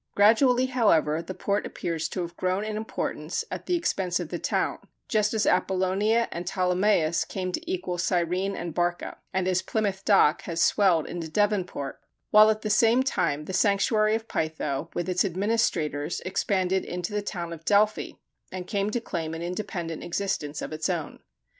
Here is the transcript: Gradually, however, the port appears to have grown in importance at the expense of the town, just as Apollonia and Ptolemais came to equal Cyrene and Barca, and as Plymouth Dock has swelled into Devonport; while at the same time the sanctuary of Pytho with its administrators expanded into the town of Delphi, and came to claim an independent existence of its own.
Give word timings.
Gradually, 0.15 0.65
however, 0.65 1.21
the 1.21 1.35
port 1.35 1.63
appears 1.63 2.09
to 2.09 2.23
have 2.23 2.35
grown 2.35 2.63
in 2.63 2.75
importance 2.75 3.45
at 3.51 3.67
the 3.67 3.75
expense 3.75 4.19
of 4.19 4.29
the 4.29 4.39
town, 4.39 4.79
just 5.07 5.31
as 5.31 5.45
Apollonia 5.45 6.27
and 6.31 6.47
Ptolemais 6.47 7.23
came 7.23 7.51
to 7.51 7.71
equal 7.71 7.99
Cyrene 7.99 8.55
and 8.55 8.73
Barca, 8.73 9.19
and 9.31 9.47
as 9.47 9.61
Plymouth 9.61 10.03
Dock 10.03 10.41
has 10.45 10.59
swelled 10.59 11.05
into 11.05 11.27
Devonport; 11.27 12.01
while 12.31 12.49
at 12.49 12.63
the 12.63 12.69
same 12.71 13.03
time 13.03 13.45
the 13.45 13.53
sanctuary 13.53 14.15
of 14.15 14.27
Pytho 14.27 14.89
with 14.95 15.07
its 15.07 15.23
administrators 15.23 16.19
expanded 16.25 16.83
into 16.83 17.13
the 17.13 17.21
town 17.21 17.53
of 17.53 17.63
Delphi, 17.63 18.13
and 18.51 18.65
came 18.65 18.89
to 18.89 18.99
claim 18.99 19.35
an 19.35 19.43
independent 19.43 20.03
existence 20.03 20.63
of 20.63 20.73
its 20.73 20.89
own. 20.89 21.19